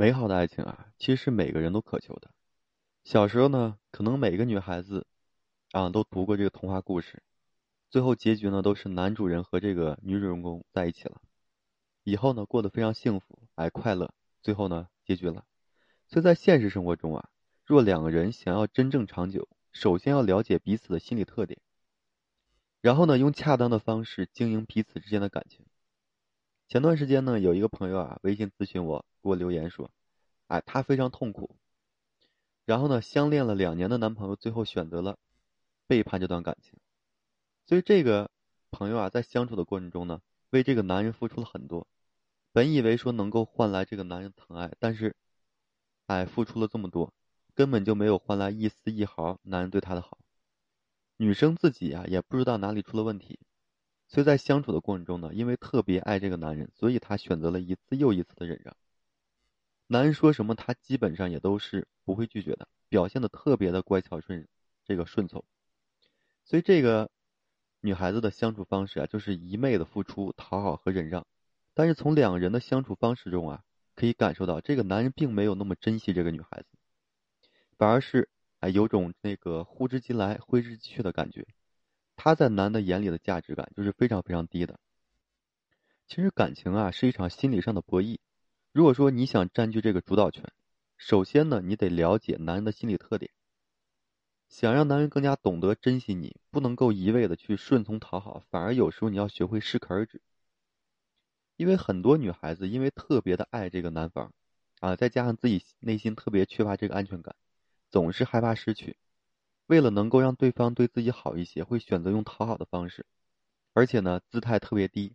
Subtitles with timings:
[0.00, 2.30] 美好的爱情啊，其实是每个人都渴求的。
[3.04, 5.06] 小时候呢，可能每个女孩子
[5.72, 7.22] 啊都读过这个童话故事，
[7.90, 11.20] 最后结局呢都是男主人和这个女主人公在一起了，
[12.02, 15.44] 以后呢过得非常幸福，哎快乐，最后呢结局了。
[16.08, 17.28] 所以在现实生活中啊，
[17.66, 21.60] 若两个人想要真正长久，首先要了解彼此的心理特点，
[22.80, 25.66] 然后呢用恰当的方式经营彼此之间的感情。
[26.70, 29.90] 前段时间呢，有一个朋友啊，微信咨询我，给我留言说，
[30.46, 31.56] 哎，她非常痛苦。
[32.64, 35.18] 然后呢，相恋了两年的男朋友最后选择了
[35.88, 36.78] 背叛这段感情。
[37.66, 38.30] 所以这个
[38.70, 41.88] 朋友啊，在相处的过程中呢，为这个男人付出了很多。
[42.52, 45.16] 本以为说能够换来这个男人疼爱，但是，
[46.06, 47.12] 哎，付出了这么多，
[47.56, 50.18] 根本就没有换来一丝一毫男人对她的好。
[51.16, 53.40] 女生自己啊，也不知道哪里出了问题。
[54.12, 58.76] 所以在相处的过程中呢，因为特别爱这个男人，所以她选择了一次又一次的忍让。
[59.86, 64.48] 男人说什么，她基本上也都是不会拒绝的，表现的特别的乖巧顺，
[64.84, 65.44] 这个顺从。
[66.44, 67.08] 所以这个
[67.80, 71.24] 女孩子的相处方式啊，就是一昧的付出、讨好和忍让。
[71.72, 73.62] 但是从两人的相处方式中啊，
[73.94, 76.66] 可以感受到这个男人并没有那么珍惜这个女孩子，
[77.78, 81.46] 反而是哎有种那个呼之即来挥之即去的感觉。
[82.22, 84.78] 他在男的眼里的价值感就是非常非常低的。
[86.06, 88.18] 其实感情啊是一场心理上的博弈。
[88.72, 90.44] 如果说你想占据这个主导权，
[90.98, 93.30] 首先呢你得了解男人的心理特点。
[94.50, 100.20] 想让男人更加懂得珍惜你，不能够一味的去顺从讨好，反而有时候你要学会适可而止。
[101.56, 104.30] 因为很多女孩子因为特别的爱这个男方，
[104.80, 107.34] 啊，再加上自己内心特别缺乏这个安全感，
[107.88, 108.98] 总是害怕失去。
[109.70, 113.06] 为了能够让对方对自己好一些，会选择用讨好的方式，
[113.72, 115.14] 而且呢，姿态特别低。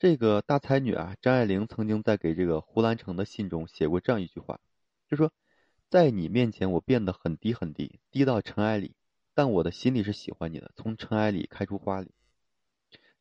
[0.00, 4.58] 这个大才女啊，张爱玲曾经在给这个胡兰成的信中写过这样一句话，
[5.08, 5.30] 就说
[5.88, 8.96] ：“在你面前，我变得很低很低，低到尘埃里，
[9.34, 12.10] 但我的心里是喜欢你的，从尘埃里开出花里。”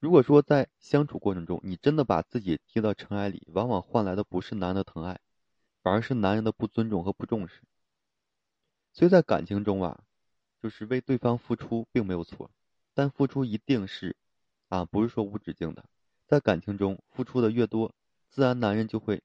[0.01, 5.19] 如果说在相处过程中，你真的把自己低到尘埃里，往往换来的不是男人的疼爱，
[5.83, 7.61] 反而是男人的不尊重和不重视。
[8.93, 10.03] 所以在感情中啊，
[10.61, 12.51] 就是为对方付出并没有错，
[12.93, 14.15] 但付出一定是，
[14.67, 15.85] 啊，不是说无止境的。
[16.27, 17.93] 在感情中付出的越多，
[18.29, 19.21] 自然男人就会，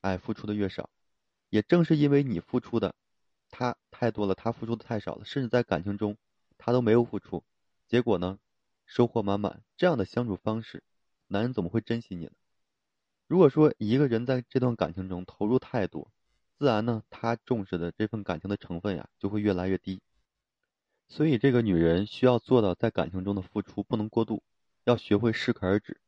[0.00, 0.90] 哎，付出的越少。
[1.50, 2.94] 也正是因为你付出的，
[3.50, 6.16] 他太多了，他付出的太少了，甚至在感情中
[6.58, 7.42] 他都没有付出，
[7.86, 8.38] 结果呢，
[8.84, 9.62] 收获满满。
[9.76, 10.82] 这样的相处方式，
[11.28, 12.32] 男人怎么会珍惜你呢？
[13.26, 16.10] 如果说一个人在这段感情中投入太多，
[16.58, 20.00] 自然呢，他重视的这份感情的成分呀，就会越来越低。
[21.06, 24.42] 所以，这个女人需要做到在感情中的付出不能过度，
[24.82, 26.00] 要学会适可而止，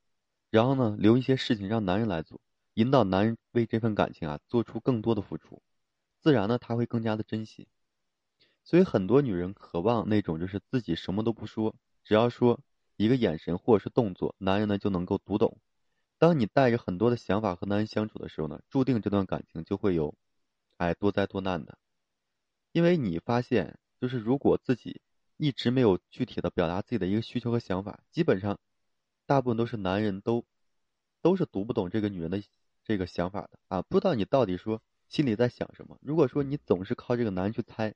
[0.50, 2.40] 然后呢，留一些事情让男人来做，
[2.74, 5.62] 引导男人为这份感情啊做出更多的付出，
[6.20, 7.68] 自然呢，他会更加的珍惜。
[8.64, 12.58] 所以，很多女人渴望那种就是自己什么都不说，只要说
[12.96, 15.58] 一个眼神或者是动作，男人呢就能够读懂。
[16.18, 20.12] 当你带着很多的想法和男人相处的时候呢，注定这段感情就会有。
[20.80, 21.76] 哎，多灾多难的，
[22.72, 25.02] 因为你发现，就是如果自己
[25.36, 28.58] 一直没有具体的表达自己的一个需求和想法，基本上，
[29.26, 30.46] 大部分都是男人都
[31.20, 32.42] 都是读不懂这个女人的
[32.82, 35.98] 这个想法的啊，不知道你到底说心里在想什么。
[36.00, 37.94] 如果说你总是靠这个男人去猜，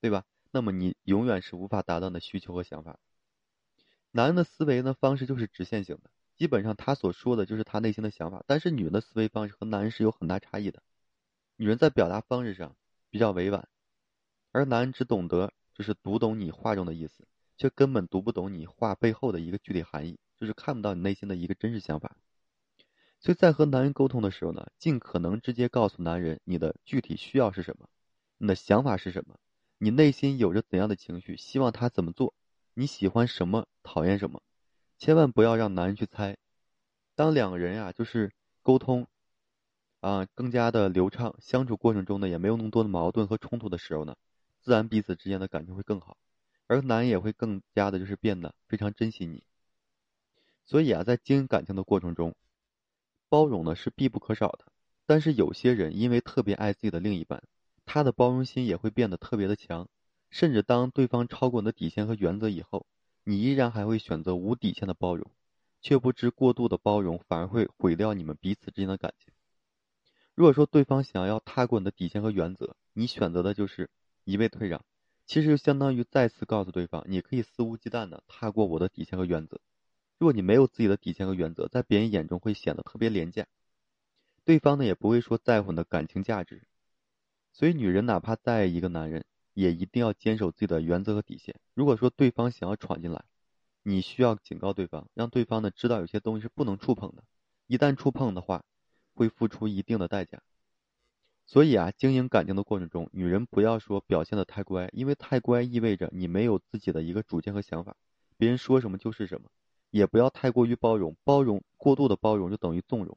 [0.00, 0.24] 对吧？
[0.50, 2.98] 那么你永远是无法达到的需求和想法。
[4.12, 10.82] 男人的思维呢方式就是直线型的，基本上他所说的就是他内心的想法，但是女人的思维方式和男人是有很大差异的。
[11.62, 12.74] 女人在表达方式上
[13.08, 13.68] 比较委婉，
[14.50, 17.24] 而男人只懂得就是读懂你话中的意思，
[17.56, 22.16] 却根本读不懂你话背后的一个具体含义，就是看不到你内心的一个真实想法。
[23.20, 27.88] 所以在和男人沟通的时候呢，尽可能直接告诉男人你的具体需要是什么，
[28.38, 29.38] 你的想法是什么，
[29.78, 32.34] 你内心有着怎样的情绪，希望他怎么做，
[32.74, 34.42] 你喜欢什么，讨厌什么，
[34.98, 36.36] 千万不要让男人去猜。
[37.14, 39.06] 当两个人呀，就是沟通。
[40.02, 44.16] 啊，更加的流畅，相处过程中呢，也没有那么多的矛盾和冲突的时候呢，
[44.60, 46.16] 自然彼此之间的感情会更好，
[46.66, 49.44] 而男人也会更加的就是变得非常珍惜你。
[50.64, 52.34] 所以啊，在经营感情的过程中，
[53.28, 54.64] 包容呢是必不可少的。
[55.06, 57.40] 但是有些人因为特别爱自己的另一半，
[57.84, 59.88] 他的包容心也会变得特别的强，
[60.30, 62.86] 甚至当对方超过你的底线和原则以后，
[63.22, 65.30] 你依然还会选择无底线的包容，
[65.80, 69.32] 却不知过度的包容反而会毁掉你们彼此之间的感情。
[70.42, 73.88] 如果说对方想要踏过你的底线和原则，你选择的就是
[74.24, 74.84] 一味退让，
[75.24, 79.60] 其实就相当于再次告诉对方，你可以肆无忌惮的踏过我的底线和原则。
[80.18, 83.46] 如果你没有自己的底线和原则，在别人眼中会显得特别廉价。
[84.44, 86.64] 对方呢也不会说在乎你的感情价值。
[87.52, 89.24] 所以，女人哪怕再爱一个男人，
[89.54, 91.54] 也一定要坚守自己的原则和底线。
[91.72, 93.24] 如果说对方想要闯进来，
[93.84, 97.22] 你需要警告对方，让对方呢知道有些东西是不能触碰的，
[97.68, 98.64] 一旦触碰的话，
[99.22, 100.42] 会付出一定的代价。
[101.46, 107.96] 所以啊，经营感情的过程中，女人不要说表现的太乖，因为太乖意味着你没有自己的一个主见和想法，
[108.36, 109.48] 别人说什么就是什么。
[109.90, 113.16] 也不要太过于包容，包容过度的包容就等于纵容，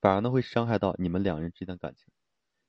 [0.00, 2.06] 反而呢会伤害到你们两人之间的感情。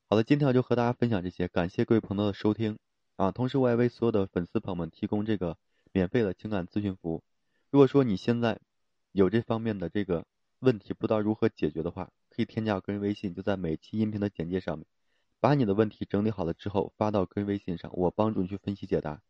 [0.07, 2.77] 好的，今天我就和大家分享这些，感谢各位朋友的收听
[3.15, 3.31] 啊！
[3.31, 5.57] 同时我也为所有的粉丝朋友们提供这个
[5.91, 7.24] 免费的情感咨询服务。
[7.71, 8.59] 如果说你现在
[9.12, 10.25] 有这方面的这个
[10.59, 14.86] 问题，不知道如何解决的话，可以添加个人微信，就在每期音频的简介上面，
[15.41, 19.21] 把你的问题整理好了之后发到个人微信上，我帮助你去分析解答。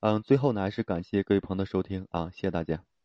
[0.00, 2.95] 嗯，最后呢还是感谢各位朋友的收听啊，谢谢大家。